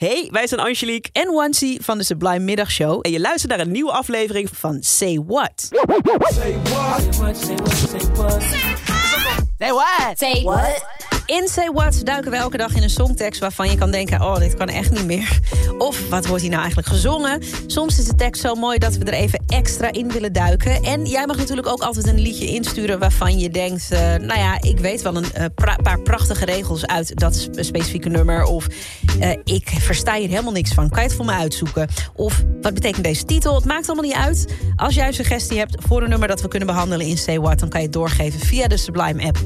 [0.00, 2.98] Hey, wij zijn Angelique en Wansie van de Sublime Middagshow.
[3.02, 5.52] en je luistert naar een nieuwe aflevering van Van Say What.
[5.60, 7.14] Say what?
[7.34, 7.56] Say
[8.14, 8.52] what?
[9.58, 9.68] In
[10.16, 11.09] Say What
[12.04, 14.20] duiken we elke dag in een songtekst waarvan je kan denken...
[14.20, 15.38] oh, dit kan echt niet meer.
[15.78, 17.42] Of, wat wordt hier nou eigenlijk gezongen?
[17.66, 20.82] Soms is de tekst zo mooi dat we er even extra in willen duiken.
[20.82, 23.90] En jij mag natuurlijk ook altijd een liedje insturen waarvan je denkt...
[23.90, 25.44] eh, nou ja, ik weet wel een eh,
[25.82, 28.44] paar prachtige regels uit dat spe- specifieke nummer.
[28.44, 28.66] Of
[29.20, 30.88] eh, ik versta hier helemaal niks van.
[30.88, 31.88] Kan je het voor me uitzoeken?
[32.14, 33.54] Of wat betekent deze titel?
[33.54, 34.46] Het maakt allemaal niet uit.
[34.76, 37.58] Als jij een suggestie hebt voor een nummer dat we kunnen behandelen in Say What...
[37.58, 39.38] dan kan je het doorgeven via de Sublime app.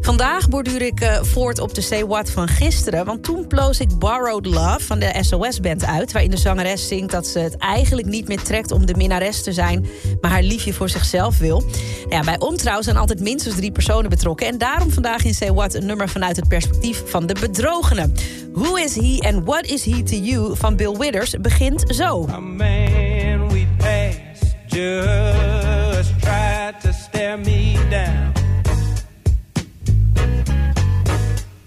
[0.00, 3.04] Vandaag borduur ik voort op de Say What van gisteren.
[3.04, 6.12] Want toen ploos ik Borrowed Love van de SOS-band uit...
[6.12, 8.70] waarin de zangeres zingt dat ze het eigenlijk niet meer trekt...
[8.70, 9.86] om de minnares te zijn,
[10.20, 11.60] maar haar liefje voor zichzelf wil.
[11.60, 14.46] Nou ja, bij omtrouw zijn altijd minstens drie personen betrokken...
[14.46, 18.10] en daarom vandaag in Say What een nummer vanuit het perspectief van de bedrogene.
[18.52, 22.26] Who is he and what is he to you van Bill Withers begint zo.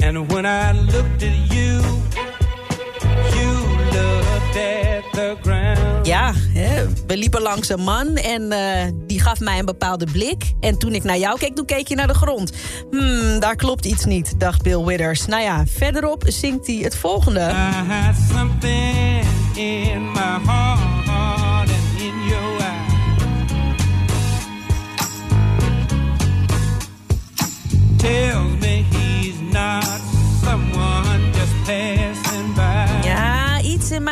[0.08, 1.82] And when I looked at you,
[3.36, 3.52] you
[3.92, 6.08] looked at the ground.
[6.08, 10.54] Ja, hè, we liepen langs een man en eh, die gaf mij een bepaalde blik.
[10.60, 12.52] En toen ik naar jou keek, toen keek je naar de grond.
[12.92, 15.26] Hmm, daar klopt iets niet, dacht Bill Withers.
[15.26, 17.40] Nou ja, verderop zingt hij het volgende.
[17.40, 20.97] I had something in my heart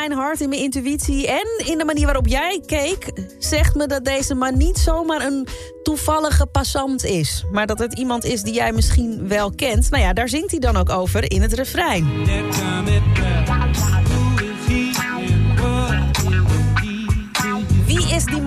[0.08, 3.12] mijn hart, in mijn intuïtie en in de manier waarop jij keek...
[3.40, 5.48] zegt me dat deze man niet zomaar een
[5.84, 7.46] toevallige passant is.
[7.52, 9.90] Maar dat het iemand is die jij misschien wel kent.
[9.90, 12.06] Nou ja, daar zingt hij dan ook over in het refrein.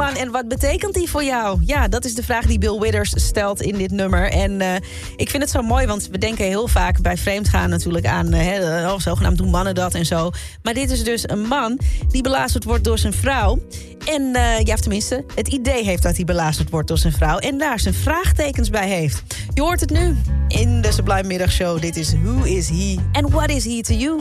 [0.06, 1.60] En wat betekent die voor jou?
[1.64, 4.30] Ja, dat is de vraag die Bill Withers stelt in dit nummer.
[4.30, 4.74] En eh,
[5.16, 8.34] ik vind het zo mooi, want we denken heel vaak bij vreemdgaan natuurlijk aan...
[8.34, 10.30] oh, zogenaamd doen mannen dat en zo.
[10.62, 11.78] Maar dit is dus een man
[12.08, 13.58] die belazerd wordt door zijn vrouw.
[14.04, 17.38] En eh, ja, tenminste, het idee heeft dat hij belazerd wordt door zijn vrouw...
[17.38, 19.22] en daar zijn vraagtekens bij heeft.
[19.54, 20.16] Je hoort het nu
[20.48, 21.80] in de Sublime Middagshow.
[21.80, 24.20] Dit is Who is He and What is He to You?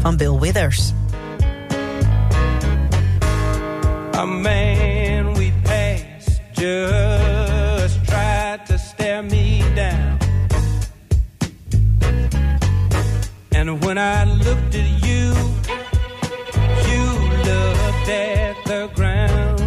[0.00, 0.92] Van Bill Withers.
[9.36, 10.18] Me down.
[13.58, 15.24] And when I looked at you,
[16.90, 17.04] you
[17.48, 19.60] looked at the ground.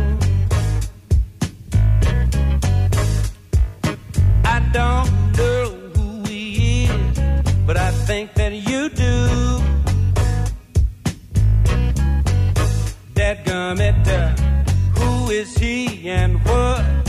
[4.55, 5.63] I don't know
[5.95, 7.19] who he is,
[7.67, 9.15] but I think that you do.
[13.17, 14.29] Dadgummit, uh,
[14.97, 17.08] who is he and what